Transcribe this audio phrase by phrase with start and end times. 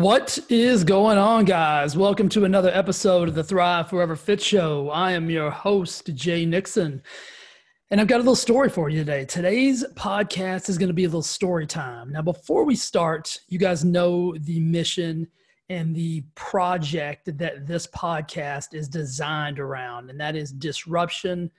[0.00, 1.94] What is going on, guys?
[1.94, 4.88] Welcome to another episode of the Thrive Forever Fit Show.
[4.88, 7.02] I am your host, Jay Nixon,
[7.90, 9.26] and I've got a little story for you today.
[9.26, 12.10] Today's podcast is going to be a little story time.
[12.12, 15.28] Now, before we start, you guys know the mission
[15.68, 21.50] and the project that this podcast is designed around, and that is disruption,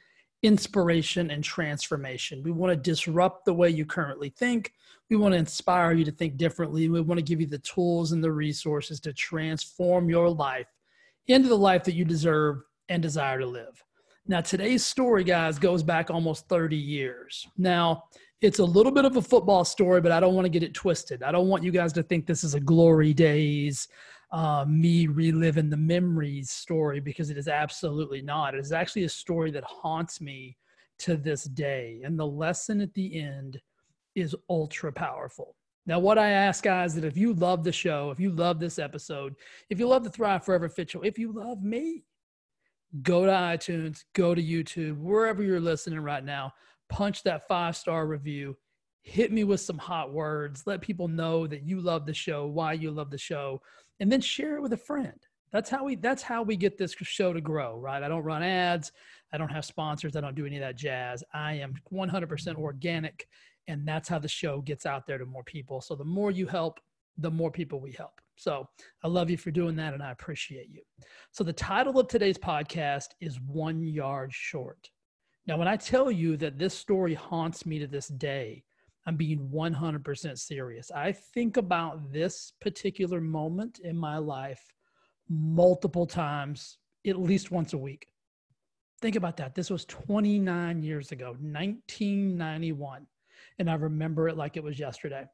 [0.44, 2.42] inspiration, and transformation.
[2.44, 4.74] We want to disrupt the way you currently think
[5.12, 6.88] we want to inspire you to think differently.
[6.88, 10.68] We want to give you the tools and the resources to transform your life
[11.28, 13.84] into the life that you deserve and desire to live.
[14.26, 17.46] Now, today's story, guys, goes back almost 30 years.
[17.58, 18.06] Now,
[18.40, 20.74] it's a little bit of a football story, but I don't want to get it
[20.74, 21.24] twisted.
[21.24, 23.90] I don't want you guys to think this is a glory days,
[24.32, 28.56] uh, me reliving the memories story because it is absolutely not.
[28.56, 30.58] It is actually a story that haunts me
[31.00, 32.02] to this day.
[32.04, 33.60] And the lesson at the end
[34.16, 35.56] is ultra powerful.
[35.86, 38.78] Now, what I ask guys that if you love the show, if you love this
[38.78, 39.36] episode,
[39.70, 42.04] if you love the Thrive Forever Fit Show, if you love me,
[43.02, 46.54] go to iTunes, go to YouTube, wherever you're listening right now,
[46.90, 48.56] punch that five star review,
[49.02, 52.74] hit me with some hot words, let people know that you love the show, why
[52.74, 53.60] you love the show,
[54.02, 55.26] and then share it with a friend.
[55.54, 58.04] That's how we that's how we get this show to grow, right?
[58.04, 58.92] I don't run ads,
[59.32, 61.24] I don't have sponsors, I don't do any of that jazz.
[61.34, 63.28] I am 100% organic
[63.68, 66.48] and that's how the show gets out there to more people so the more you
[66.48, 66.80] help
[67.18, 68.68] the more people we help so
[69.04, 70.82] i love you for doing that and i appreciate you
[71.32, 74.90] so the title of today's podcast is one yard short
[75.48, 78.64] now when i tell you that this story haunts me to this day
[79.06, 84.64] i'm being 100% serious i think about this particular moment in my life
[85.30, 88.08] multiple times at least once a week
[89.02, 93.06] think about that this was 29 years ago 1991
[93.60, 95.26] and I remember it like it was yesterday.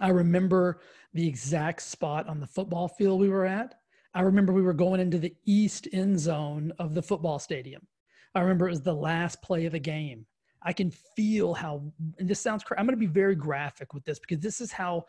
[0.00, 0.80] I remember
[1.12, 3.74] the exact spot on the football field we were at.
[4.14, 7.86] I remember we were going into the east end zone of the football stadium.
[8.34, 10.26] I remember it was the last play of the game.
[10.64, 11.82] I can feel how,
[12.18, 12.78] and this sounds crazy.
[12.78, 15.06] I'm going to be very graphic with this because this is how,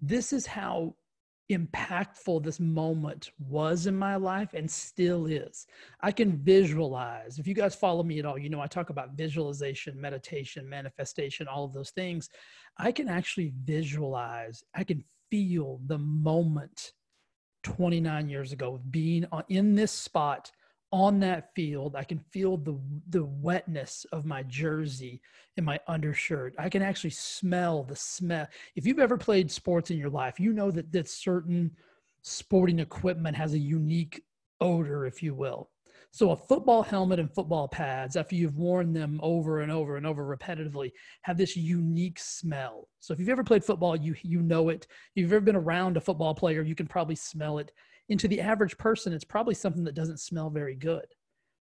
[0.00, 0.94] this is how
[1.50, 5.66] impactful this moment was in my life and still is.
[6.00, 7.38] I can visualize.
[7.38, 11.48] If you guys follow me at all, you know I talk about visualization, meditation, manifestation,
[11.48, 12.30] all of those things.
[12.78, 16.92] I can actually visualize, I can feel the moment
[17.62, 20.50] 29 years ago of being uh, in this spot
[20.92, 22.78] on that field i can feel the
[23.08, 25.20] the wetness of my jersey
[25.56, 26.54] and my undershirt.
[26.58, 28.46] I can actually smell the smell.
[28.76, 31.72] If you've ever played sports in your life you know that that certain
[32.22, 34.22] sporting equipment has a unique
[34.60, 35.70] odor if you will.
[36.12, 40.06] So a football helmet and football pads after you've worn them over and over and
[40.06, 42.88] over repetitively have this unique smell.
[42.98, 44.86] So if you've ever played football you you know it.
[45.14, 47.70] If you've ever been around a football player you can probably smell it
[48.10, 51.06] and to the average person, it's probably something that doesn't smell very good.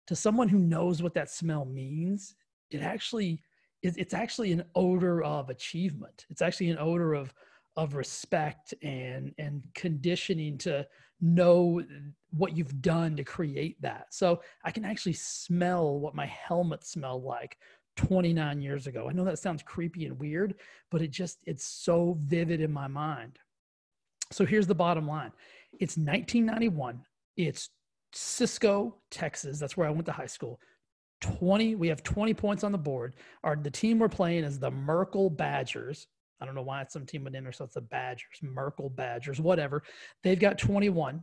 [0.07, 2.35] To someone who knows what that smell means,
[2.71, 3.43] it actually
[3.83, 6.25] it's actually an odor of achievement.
[6.29, 7.33] It's actually an odor of
[7.75, 10.87] of respect and and conditioning to
[11.21, 11.83] know
[12.31, 14.07] what you've done to create that.
[14.11, 17.57] So I can actually smell what my helmet smelled like
[17.97, 19.07] 29 years ago.
[19.09, 20.55] I know that sounds creepy and weird,
[20.89, 23.37] but it just it's so vivid in my mind.
[24.31, 25.31] So here's the bottom line.
[25.79, 27.01] It's 1991.
[27.35, 27.69] It's
[28.13, 29.59] Cisco, Texas.
[29.59, 30.59] That's where I went to high school.
[31.21, 33.15] 20, we have 20 points on the board.
[33.43, 36.07] Our the team we're playing is the Merkel Badgers.
[36.39, 39.39] I don't know why it's some team with in so it's the Badgers, Merkel Badgers,
[39.39, 39.83] whatever.
[40.23, 41.21] They've got 21.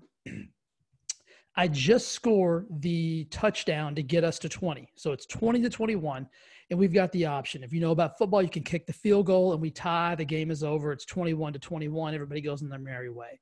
[1.57, 4.89] I just score the touchdown to get us to 20.
[4.97, 6.29] So it's 20 to 21.
[6.71, 7.63] And we've got the option.
[7.63, 10.15] If you know about football, you can kick the field goal and we tie.
[10.15, 10.93] The game is over.
[10.93, 12.15] It's 21 to 21.
[12.15, 13.39] Everybody goes in their merry way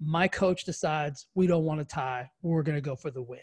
[0.00, 2.30] my coach decides we don't want to tie.
[2.42, 3.40] We're going to go for the win.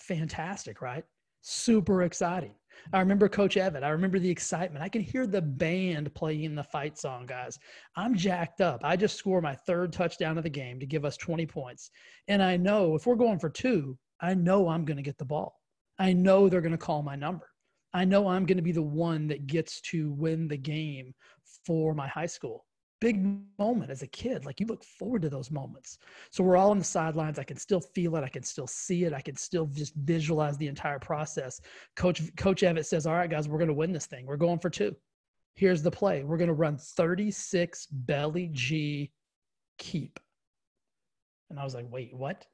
[0.00, 1.04] Fantastic, right?
[1.40, 2.54] Super exciting.
[2.92, 3.84] I remember Coach Evan.
[3.84, 4.84] I remember the excitement.
[4.84, 7.58] I can hear the band playing the fight song, guys.
[7.96, 8.80] I'm jacked up.
[8.84, 11.90] I just scored my third touchdown of the game to give us 20 points.
[12.28, 15.24] And I know if we're going for two, I know I'm going to get the
[15.24, 15.60] ball.
[15.98, 17.48] I know they're going to call my number.
[17.92, 21.14] I know I'm going to be the one that gets to win the game
[21.64, 22.64] for my high school
[23.04, 23.22] big
[23.58, 24.46] moment as a kid.
[24.46, 25.98] Like you look forward to those moments.
[26.30, 27.38] So we're all on the sidelines.
[27.38, 28.24] I can still feel it.
[28.24, 29.12] I can still see it.
[29.12, 31.60] I can still just visualize the entire process.
[31.96, 34.24] Coach Coach Evett says, "All right, guys, we're going to win this thing.
[34.24, 34.96] We're going for two.
[35.54, 36.24] Here's the play.
[36.24, 39.12] We're going to run 36 belly G
[39.76, 40.18] keep."
[41.50, 42.46] And I was like, "Wait, what?"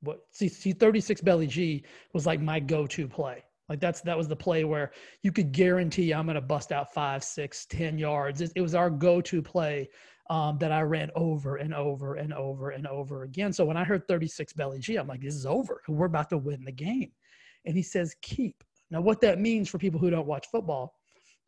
[0.00, 0.22] What?
[0.32, 3.44] See, see, 36 belly G was like my go-to play.
[3.72, 4.90] Like that's that was the play where
[5.22, 8.42] you could guarantee I'm going to bust out five, six, ten yards.
[8.42, 9.88] It, it was our go-to play
[10.28, 13.50] um, that I ran over and over and over and over again.
[13.50, 15.80] So when I heard 36 belly G, I'm like, this is over.
[15.88, 17.12] We're about to win the game.
[17.64, 18.62] And he says, keep.
[18.90, 20.92] Now, what that means for people who don't watch football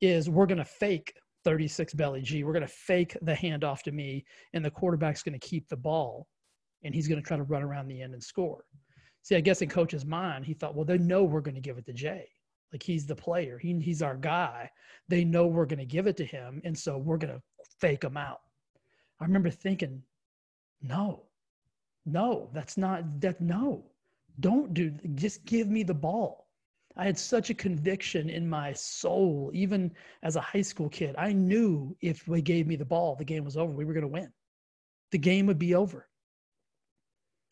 [0.00, 1.12] is we're going to fake
[1.44, 2.42] 36 belly G.
[2.42, 4.24] We're going to fake the handoff to me,
[4.54, 6.26] and the quarterback's going to keep the ball,
[6.84, 8.64] and he's going to try to run around the end and score.
[9.24, 11.78] See, I guess in coach's mind, he thought, well, they know we're going to give
[11.78, 12.28] it to Jay.
[12.72, 13.58] Like he's the player.
[13.58, 14.70] He, he's our guy.
[15.08, 17.42] They know we're going to give it to him, and so we're going to
[17.80, 18.40] fake him out.
[19.20, 20.02] I remember thinking,
[20.80, 21.24] no,
[22.06, 23.40] no, that's not that.
[23.40, 23.84] No,
[24.38, 24.92] don't do.
[25.14, 26.44] Just give me the ball
[26.96, 29.92] I had such a conviction in my soul, even
[30.22, 31.16] as a high school kid.
[31.18, 33.72] I knew if they gave me the ball, the game was over.
[33.72, 34.32] We were going to win.
[35.10, 36.08] The game would be over.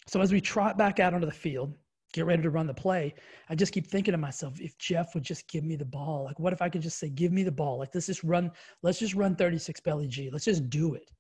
[0.06, 1.74] So as we trot back out onto the field,
[2.12, 3.14] get ready to run the play,
[3.48, 6.38] I just keep thinking to myself, if Jeff would just give me the ball, like
[6.38, 7.78] what if I could just say, give me the ball?
[7.78, 8.50] Like let's just run,
[8.82, 10.30] let's just run 36 belly G.
[10.30, 11.10] Let's just do it.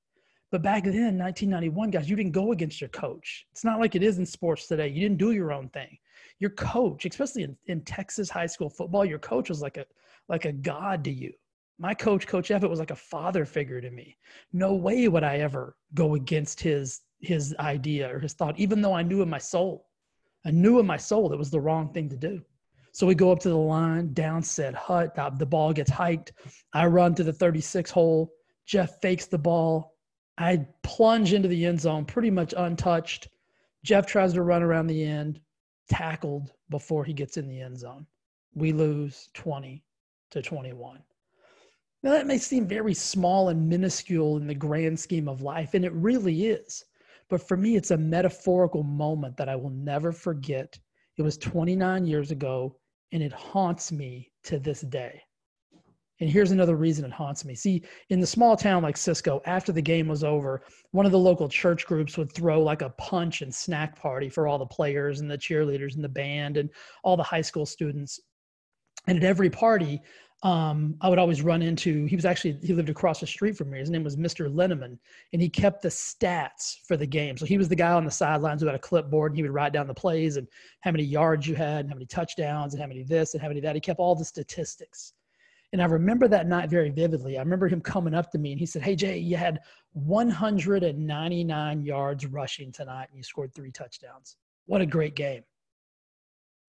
[0.50, 3.46] But back then, 1991, guys, you didn't go against your coach.
[3.52, 4.88] It's not like it is in sports today.
[4.88, 5.96] You didn't do your own thing
[6.42, 9.86] your coach, especially in, in Texas high school football, your coach was like a
[10.28, 11.32] like a god to you.
[11.78, 14.16] My coach, Coach Evett, was like a father figure to me.
[14.52, 18.92] No way would I ever go against his his idea or his thought, even though
[18.92, 19.86] I knew in my soul.
[20.44, 22.42] I knew in my soul it was the wrong thing to do.
[22.92, 26.32] So we go up to the line, down set hut, the ball gets hiked.
[26.74, 28.32] I run to the 36 hole.
[28.66, 29.94] Jeff fakes the ball.
[30.36, 33.28] I plunge into the end zone pretty much untouched.
[33.84, 35.40] Jeff tries to run around the end
[35.88, 38.06] tackled before he gets in the end zone.
[38.54, 39.82] We lose 20
[40.32, 40.98] to 21.
[42.02, 45.84] Now, that may seem very small and minuscule in the grand scheme of life, and
[45.84, 46.84] it really is.
[47.32, 50.78] But for me, it's a metaphorical moment that I will never forget.
[51.16, 52.76] It was 29 years ago,
[53.10, 55.22] and it haunts me to this day.
[56.20, 57.54] And here's another reason it haunts me.
[57.54, 61.18] See, in the small town like Cisco, after the game was over, one of the
[61.18, 65.20] local church groups would throw like a punch and snack party for all the players
[65.20, 66.68] and the cheerleaders and the band and
[67.02, 68.20] all the high school students.
[69.06, 70.02] And at every party,
[70.42, 73.70] um, I would always run into, he was actually, he lived across the street from
[73.70, 73.78] me.
[73.78, 74.52] His name was Mr.
[74.52, 74.98] Linneman,
[75.32, 77.36] and he kept the stats for the game.
[77.36, 79.52] So he was the guy on the sidelines who had a clipboard and he would
[79.52, 80.48] write down the plays and
[80.80, 83.48] how many yards you had and how many touchdowns and how many this and how
[83.48, 83.76] many that.
[83.76, 85.12] He kept all the statistics.
[85.72, 87.38] And I remember that night very vividly.
[87.38, 89.60] I remember him coming up to me and he said, Hey, Jay, you had
[89.92, 94.36] 199 yards rushing tonight and you scored three touchdowns.
[94.66, 95.44] What a great game.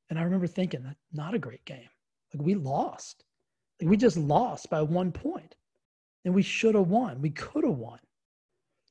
[0.09, 1.89] And I remember thinking, that not a great game.
[2.33, 3.25] Like we lost.
[3.81, 5.13] We just lost by one.
[6.25, 7.21] And we should have won.
[7.21, 7.99] We could have won.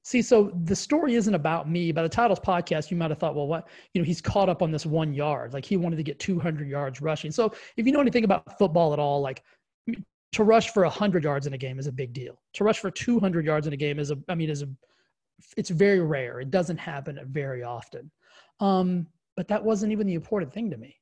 [0.05, 1.93] See, so the story isn't about me.
[1.93, 4.61] By the title's podcast, you might have thought, well, what, you know, he's caught up
[4.61, 5.53] on this one yard.
[5.53, 7.31] Like he wanted to get 200 yards rushing.
[7.31, 9.43] So if you know anything about football at all, like
[10.33, 12.41] to rush for 100 yards in a game is a big deal.
[12.55, 14.69] To rush for 200 yards in a game is a, I mean, is a,
[15.57, 16.41] it's very rare.
[16.41, 18.11] It doesn't happen very often.
[18.59, 19.07] Um,
[19.37, 20.97] but that wasn't even the important thing to me.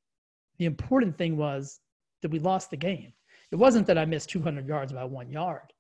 [0.59, 1.81] The important thing was
[2.23, 3.13] that we lost the game.
[3.53, 5.73] It wasn't that I missed 200 yards by one yard.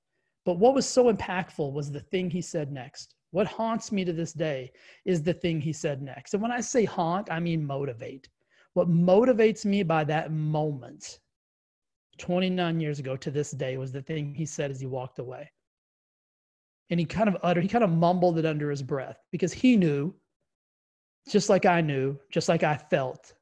[0.44, 3.14] But what was so impactful was the thing he said next.
[3.31, 4.72] What haunts me to this day
[5.05, 6.34] is the thing he said next.
[6.34, 8.28] And when I say haunt, I mean motivate.
[8.75, 11.20] What motivates me by that moment
[12.19, 15.50] 29 years ago to this day was the thing he said as he walked away.
[16.91, 19.77] And he kind of uttered, he kind of mumbled it under his breath because he
[19.77, 20.15] knew,
[21.29, 23.34] just like I knew, just like I felt,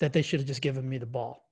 [0.00, 1.43] that they should have just given me the ball.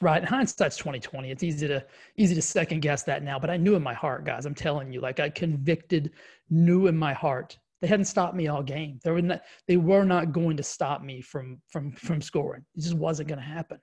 [0.00, 0.24] Right.
[0.24, 1.30] Hindsight's 2020.
[1.30, 1.84] It's easy to
[2.16, 4.44] easy to second guess that now, but I knew in my heart, guys.
[4.44, 6.12] I'm telling you, like I convicted,
[6.50, 7.58] knew in my heart.
[7.80, 8.98] They hadn't stopped me all game.
[9.04, 12.64] They were not, they were not going to stop me from from from scoring.
[12.74, 13.78] It just wasn't going to happen.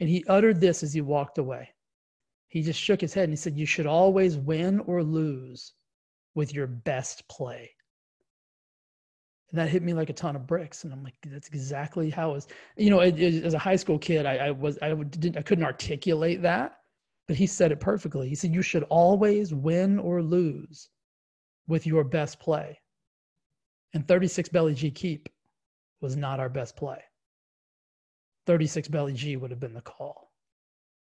[0.00, 1.68] And he uttered this as he walked away.
[2.48, 5.72] He just shook his head and he said, You should always win or lose
[6.34, 7.70] with your best play.
[9.52, 10.84] And that hit me like a ton of bricks.
[10.84, 12.48] And I'm like, that's exactly how it was.
[12.78, 15.42] You know, it, it, as a high school kid, I, I was, I didn't, I
[15.42, 16.78] couldn't articulate that,
[17.28, 18.30] but he said it perfectly.
[18.30, 20.88] He said, you should always win or lose
[21.68, 22.80] with your best play.
[23.92, 25.28] And 36 belly G keep
[26.00, 27.02] was not our best play.
[28.46, 30.32] 36 belly G would have been the call.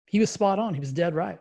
[0.07, 0.73] He was spot on.
[0.73, 1.39] He was dead right.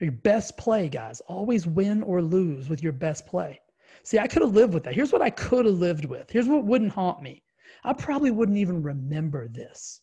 [0.00, 1.20] Your best play, guys.
[1.28, 3.60] Always win or lose with your best play.
[4.04, 4.94] See, I could have lived with that.
[4.94, 6.30] Here's what I could have lived with.
[6.30, 7.42] Here's what wouldn't haunt me.
[7.84, 10.00] I probably wouldn't even remember this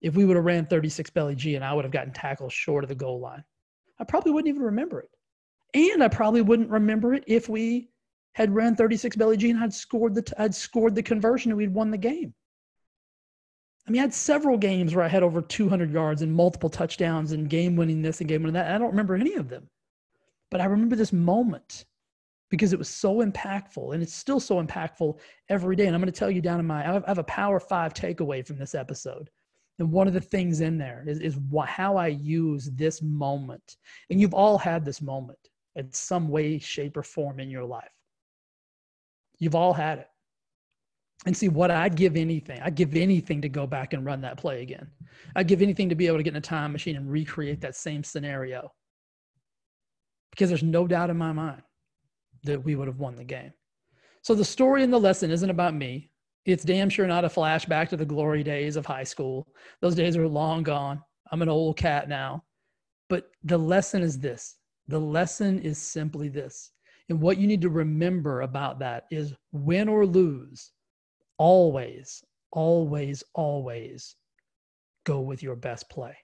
[0.00, 2.84] if we would have ran 36 belly G and I would have gotten tackled short
[2.84, 3.44] of the goal line.
[3.98, 5.10] I probably wouldn't even remember it.
[5.74, 7.90] And I probably wouldn't remember it if we
[8.32, 11.74] had ran 36 belly G and I'd scored the, I'd scored the conversion and we'd
[11.74, 12.34] won the game.
[13.86, 17.32] I mean, I had several games where I had over 200 yards and multiple touchdowns
[17.32, 18.70] and game winning this and game winning that.
[18.70, 19.68] I don't remember any of them.
[20.50, 21.86] But I remember this moment
[22.50, 25.86] because it was so impactful and it's still so impactful every day.
[25.86, 28.46] And I'm going to tell you down in my, I have a power five takeaway
[28.46, 29.30] from this episode.
[29.78, 33.76] And one of the things in there is, is how I use this moment.
[34.10, 35.38] And you've all had this moment
[35.76, 37.84] in some way, shape, or form in your life.
[39.38, 40.08] You've all had it.
[41.26, 44.36] And see, what I'd give anything, I'd give anything to go back and run that
[44.36, 44.88] play again.
[45.36, 47.76] I'd give anything to be able to get in a time machine and recreate that
[47.76, 48.72] same scenario.
[50.30, 51.62] Because there's no doubt in my mind
[52.44, 53.52] that we would have won the game.
[54.22, 56.10] So the story and the lesson isn't about me.
[56.44, 59.48] It's damn sure not a flashback to the glory days of high school.
[59.80, 61.02] Those days are long gone.
[61.30, 62.44] I'm an old cat now.
[63.08, 64.56] But the lesson is this
[64.88, 66.72] the lesson is simply this.
[67.10, 70.72] And what you need to remember about that is win or lose,
[71.38, 74.16] always, always, always
[75.04, 76.16] go with your best play.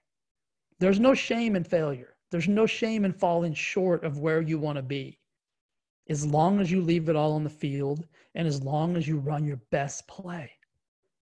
[0.79, 2.15] There's no shame in failure.
[2.31, 5.19] There's no shame in falling short of where you want to be.
[6.09, 9.17] As long as you leave it all on the field and as long as you
[9.17, 10.51] run your best play.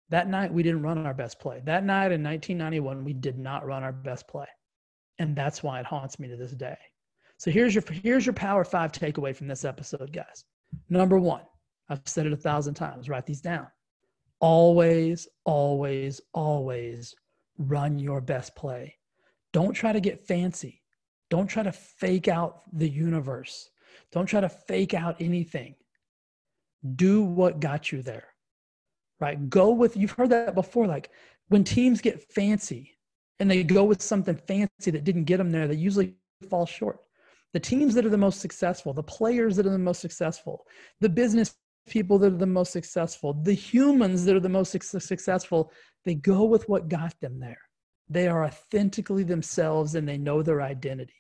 [0.10, 1.62] That night, we didn't run our best play.
[1.64, 4.48] That night in 1991, we did not run our best play.
[5.20, 6.78] And that's why it haunts me to this day.
[7.38, 10.46] So here's your here's your power five takeaway from this episode, guys.
[10.90, 11.42] Number one,
[11.90, 13.10] I've said it a thousand times.
[13.10, 13.68] Write these down.
[14.40, 17.16] Always, always, always
[17.58, 18.96] run your best play.
[19.54, 20.82] Don't try to get fancy.
[21.30, 23.70] Don't try to fake out the universe.
[24.12, 25.76] Don't try to fake out anything.
[26.96, 28.28] Do what got you there.
[29.20, 29.50] Right?
[29.50, 30.88] Go with you've heard that before.
[30.88, 31.12] Like
[31.50, 32.98] when teams get fancy
[33.40, 36.16] and they go with something fancy that didn't get them there, they usually
[36.50, 37.00] fall short
[37.54, 40.66] the teams that are the most successful, the players that are the most successful,
[41.00, 41.56] the business
[41.88, 45.72] people that are the most successful, the humans that are the most successful,
[46.06, 47.60] they go with what got them there.
[48.10, 51.14] They are authentically themselves and they know their identity.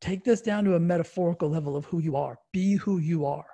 [0.00, 2.38] Take this down to a metaphorical level of who you are.
[2.52, 3.46] Be who you are.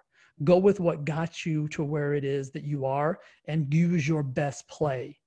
[0.42, 4.22] Go with what got you to where it is that you are and use your
[4.22, 5.18] best play.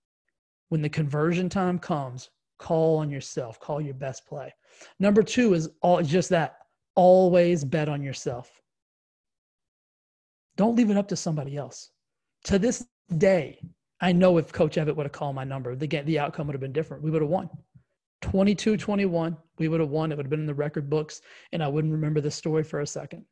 [0.70, 4.54] When the conversion time comes, call on yourself, call your best play.
[5.00, 6.58] Number two is all just that
[6.96, 8.62] always bet on yourself.
[10.58, 11.92] Don't leave it up to somebody else.
[12.46, 12.86] To this
[13.18, 13.60] day,
[14.02, 16.62] I know if Coach Evett would have called my number, the, the outcome would have
[16.62, 17.04] been different.
[17.04, 17.50] We would have won.
[18.22, 20.12] 22 21, we would have won.
[20.12, 21.22] It would have been in the record books,
[21.52, 23.26] and I wouldn't remember the story for a second.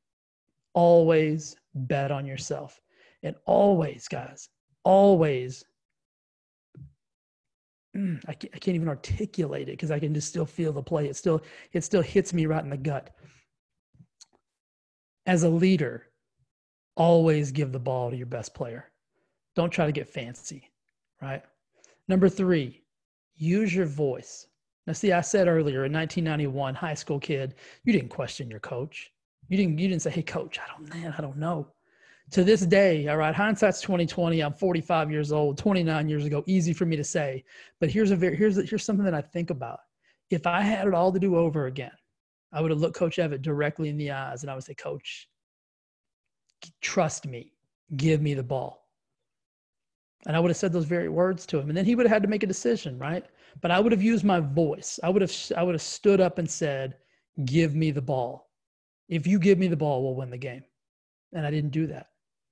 [0.74, 2.80] Always bet on yourself.
[3.24, 4.50] And always, guys,
[4.84, 5.66] always
[7.96, 10.84] mm, I, can't, I can't even articulate it because I can just still feel the
[10.84, 11.08] play.
[11.08, 13.12] It still it still hits me right in the gut.
[15.26, 16.08] As a leader,
[16.96, 18.92] always give the ball to your best player.
[19.56, 20.72] Don't try to get fancy,
[21.22, 21.42] right?
[22.08, 22.84] Number three,
[23.36, 24.46] use your voice.
[24.88, 29.12] Now, see, I said earlier in 1991, high school kid, you didn't question your coach.
[29.50, 29.78] You didn't.
[29.78, 31.68] You didn't say, "Hey, coach, I don't, man, I don't know."
[32.32, 34.42] to this day, all right, hindsight's 2020.
[34.42, 37.44] I'm 45 years old, 29 years ago, easy for me to say.
[37.80, 39.80] But here's a very here's here's something that I think about.
[40.32, 41.92] If I had it all to do over again,
[42.52, 45.30] I would have looked Coach Evett directly in the eyes and I would say, Coach,
[46.82, 47.54] trust me,
[47.96, 48.85] give me the ball.
[50.26, 51.70] And I would have said those very words to him.
[51.70, 53.26] And then he would have had to make a decision, right?
[53.62, 55.00] But I would have used my voice.
[55.04, 56.96] I would have I would have stood up and said,
[57.46, 58.50] Give me the ball.
[59.08, 60.64] If you give me the ball, we'll win the game.
[61.34, 62.08] And I didn't do that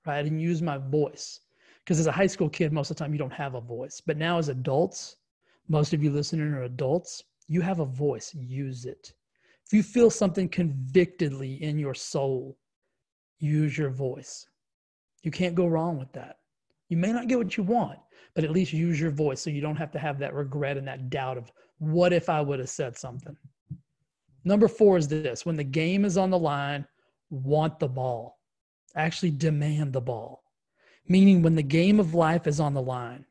[0.06, 0.20] right?
[0.20, 1.42] I didn't use my voice
[1.84, 4.02] because as a high school kid, most of the time you don't have a voice.
[4.06, 5.18] But now as adults,
[5.68, 9.14] most of you listening are adults, you have a voice, use it.
[9.66, 12.58] If you feel something convictedly in your soul,
[13.40, 14.48] use your voice.
[15.24, 16.38] You can't go wrong with that.
[16.94, 17.98] You may not get what you want,
[18.36, 20.88] but at least use your voice so you don't have to have that regret and
[20.88, 23.36] that doubt of what if I would have said something.
[24.44, 26.86] Number four is this when the game is on the line,
[27.32, 28.38] want the ball
[28.96, 30.44] actually demand the ball.
[31.08, 33.26] Meaning, when the game of life is on the line,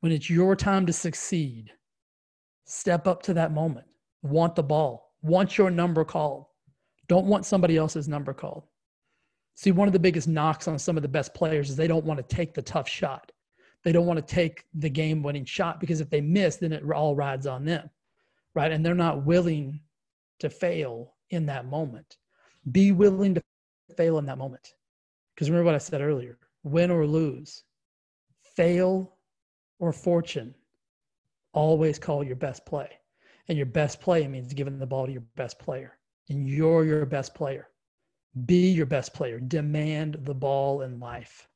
[0.00, 1.72] when it's your time to succeed,
[2.66, 3.86] step up to that moment.
[4.20, 6.44] Want the ball, want your number called.
[7.08, 8.64] Don't want somebody else's number called.
[9.58, 12.04] See, one of the biggest knocks on some of the best players is they don't
[12.04, 13.32] want to take the tough shot.
[13.82, 16.88] They don't want to take the game winning shot because if they miss, then it
[16.88, 17.90] all rides on them,
[18.54, 18.70] right?
[18.70, 19.80] And they're not willing
[20.38, 22.18] to fail in that moment.
[22.70, 23.42] Be willing to
[23.96, 24.74] fail in that moment.
[25.34, 27.64] Because remember what I said earlier win or lose,
[28.54, 29.16] fail
[29.80, 30.54] or fortune,
[31.52, 32.90] always call your best play.
[33.48, 35.98] And your best play means giving the ball to your best player.
[36.28, 37.66] And you're your best player.
[38.46, 39.40] Be your best player.
[39.40, 41.48] Demand the ball in life.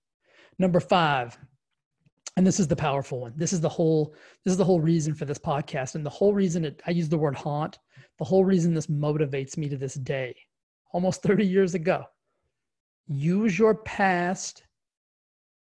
[0.59, 1.39] Number five,
[2.37, 3.35] and this is the powerful one.
[3.37, 4.15] This is the whole
[4.45, 7.09] this is the whole reason for this podcast and the whole reason it, I use
[7.09, 7.79] the word haunt.
[8.19, 10.35] The whole reason this motivates me to this day,
[10.93, 12.05] almost 30 years ago.
[13.07, 14.63] Use your past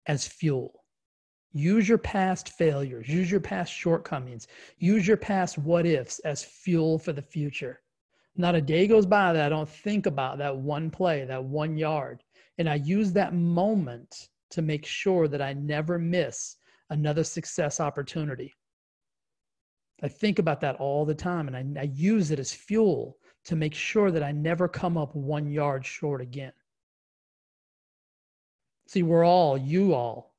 [0.07, 0.83] as fuel.
[1.55, 4.47] Use your past failures, use your past shortcomings,
[4.79, 7.82] use your past what ifs as fuel for the future.
[8.35, 11.77] Not a day goes by that I don't think about that one play, that one
[11.77, 12.23] yard.
[12.57, 16.57] And I use that moment to make sure that I never miss
[16.89, 18.53] another success opportunity.
[20.01, 23.55] I think about that all the time and I, I, use it as fuel to
[23.55, 26.51] make sure that I never come up one yard short again.
[28.87, 30.35] See, we're all, you all,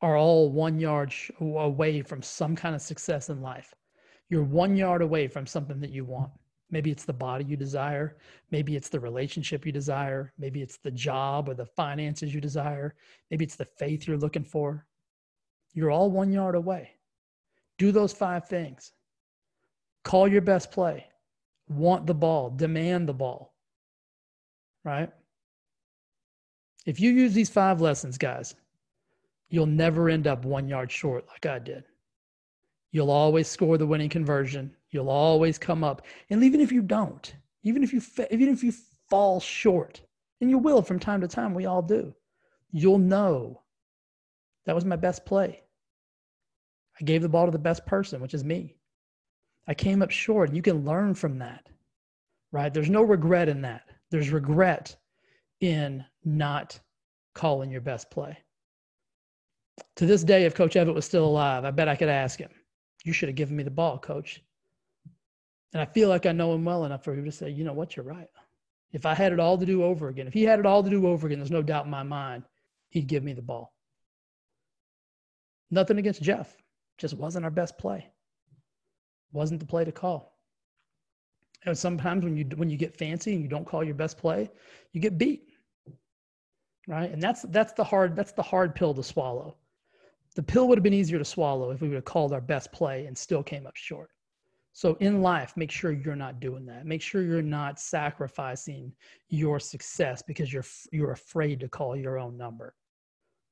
[0.00, 3.74] are all one yard away from some kind of success in life.
[4.28, 6.30] You're one yard away from something that you want.
[6.70, 8.16] Maybe it's the body you desire.
[8.50, 10.32] Maybe it's the relationship you desire.
[10.38, 12.94] Maybe it's the job or the finances you desire.
[13.30, 14.86] Maybe it's the faith you're looking for.
[15.72, 16.90] You're all one yard away.
[17.78, 18.92] Do those five things.
[20.04, 21.06] Call your best play.
[21.68, 22.50] Want the ball.
[22.50, 23.54] Demand the ball.
[24.84, 25.10] Right?
[26.84, 28.54] If you use these five lessons, guys,
[29.48, 31.84] you'll never end up one yard short like I did.
[32.90, 34.74] You'll always score the winning conversion.
[34.90, 36.02] You'll always come up.
[36.30, 38.72] And even if you don't, even if you even if you
[39.08, 40.00] fall short,
[40.40, 42.14] and you will from time to time, we all do.
[42.70, 43.62] You'll know
[44.66, 45.62] that was my best play.
[47.00, 48.74] I gave the ball to the best person, which is me.
[49.66, 50.52] I came up short.
[50.52, 51.68] You can learn from that.
[52.52, 52.72] Right?
[52.72, 53.82] There's no regret in that.
[54.10, 54.96] There's regret
[55.60, 56.78] in not
[57.34, 58.36] calling your best play.
[59.96, 62.50] To this day, if Coach Evett was still alive, I bet I could ask him,
[63.04, 64.42] You should have given me the ball, coach.
[65.72, 67.72] And I feel like I know him well enough for him to say, You know
[67.72, 67.96] what?
[67.96, 68.28] You're right.
[68.92, 70.90] If I had it all to do over again, if he had it all to
[70.90, 72.44] do over again, there's no doubt in my mind
[72.88, 73.74] he'd give me the ball.
[75.70, 76.56] Nothing against Jeff,
[76.96, 78.06] just wasn't our best play.
[79.32, 80.38] Wasn't the play to call.
[81.66, 84.50] And sometimes when you when you get fancy and you don't call your best play,
[84.92, 85.48] you get beat.
[86.86, 87.10] Right?
[87.10, 89.56] And that's that's the hard that's the hard pill to swallow.
[90.38, 92.70] The pill would have been easier to swallow if we would have called our best
[92.70, 94.10] play and still came up short.
[94.72, 96.86] So in life, make sure you're not doing that.
[96.86, 98.92] Make sure you're not sacrificing
[99.30, 102.76] your success because you're you're afraid to call your own number.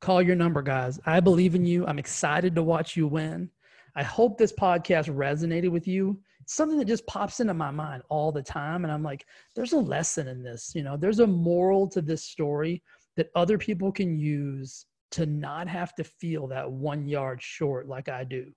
[0.00, 1.00] Call your number, guys.
[1.06, 1.84] I believe in you.
[1.88, 3.50] I'm excited to watch you win.
[3.96, 6.20] I hope this podcast resonated with you.
[6.40, 9.72] It's something that just pops into my mind all the time and I'm like, there's
[9.72, 10.96] a lesson in this, you know.
[10.96, 12.80] There's a moral to this story
[13.16, 18.08] that other people can use to not have to feel that 1 yard short like
[18.08, 18.52] I do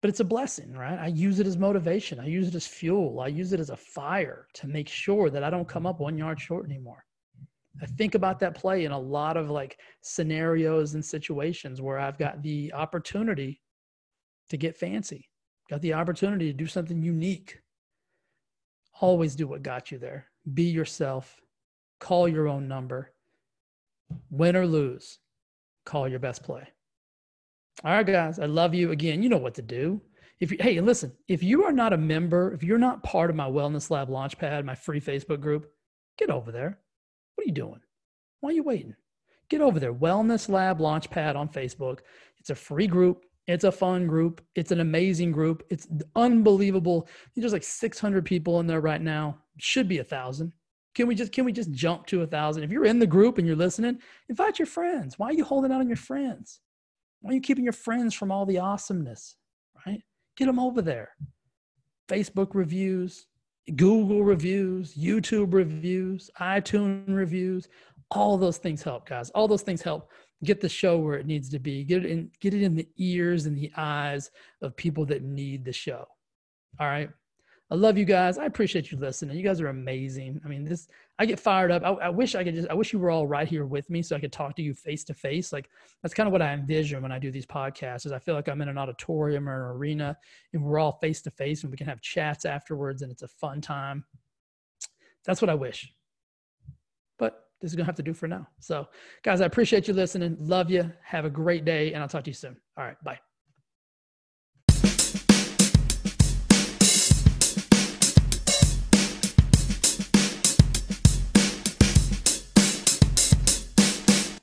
[0.00, 0.98] but it's a blessing, right?
[0.98, 2.20] I use it as motivation.
[2.20, 3.20] I use it as fuel.
[3.20, 6.16] I use it as a fire to make sure that I don't come up one
[6.16, 7.04] yard short anymore.
[7.82, 12.18] I think about that play in a lot of like scenarios and situations where I've
[12.18, 13.60] got the opportunity
[14.50, 15.28] to get fancy,
[15.68, 17.58] got the opportunity to do something unique.
[19.00, 20.26] Always do what got you there.
[20.54, 21.40] Be yourself.
[22.00, 23.12] Call your own number.
[24.30, 25.18] Win or lose,
[25.84, 26.66] call your best play.
[27.84, 28.90] All right, guys, I love you.
[28.90, 30.00] Again, you know what to do.
[30.40, 33.36] If you, hey, listen, if you are not a member, if you're not part of
[33.36, 35.70] my Wellness Lab Launchpad, my free Facebook group,
[36.16, 36.78] get over there.
[37.34, 37.80] What are you doing?
[38.40, 38.94] Why are you waiting?
[39.48, 39.94] Get over there.
[39.94, 42.00] Wellness Lab Launchpad on Facebook.
[42.38, 43.24] It's a free group.
[43.46, 44.42] It's a fun group.
[44.54, 45.64] It's an amazing group.
[45.70, 47.08] It's unbelievable.
[47.34, 49.38] There's like 600 people in there right now.
[49.58, 50.52] Should be a thousand.
[50.94, 52.64] Can we just can we just jump to a thousand?
[52.64, 53.98] If you're in the group and you're listening,
[54.28, 55.18] invite your friends.
[55.18, 56.60] Why are you holding out on your friends?
[57.20, 59.36] Why are you keeping your friends from all the awesomeness?
[59.86, 60.02] Right?
[60.36, 61.10] Get them over there.
[62.08, 63.26] Facebook reviews,
[63.76, 67.68] Google reviews, YouTube reviews, iTunes reviews,
[68.10, 69.30] all those things help, guys.
[69.30, 70.10] All those things help
[70.44, 71.84] get the show where it needs to be.
[71.84, 74.30] Get it in, get it in the ears and the eyes
[74.62, 76.06] of people that need the show.
[76.80, 77.10] All right.
[77.70, 78.38] I love you guys.
[78.38, 79.36] I appreciate you listening.
[79.36, 80.40] You guys are amazing.
[80.42, 81.82] I mean, this I get fired up.
[81.84, 84.00] I, I, wish I could just I wish you were all right here with me
[84.00, 85.52] so I could talk to you face to face.
[85.52, 85.68] Like
[86.02, 88.06] that's kind of what I envision when I do these podcasts.
[88.06, 90.16] Is I feel like I'm in an auditorium or an arena
[90.54, 93.28] and we're all face to face and we can have chats afterwards and it's a
[93.28, 94.04] fun time.
[95.26, 95.92] That's what I wish.
[97.18, 98.48] But this is gonna have to do for now.
[98.60, 98.88] So,
[99.22, 100.36] guys, I appreciate you listening.
[100.40, 100.90] Love you.
[101.02, 102.56] Have a great day, and I'll talk to you soon.
[102.78, 103.18] All right, bye.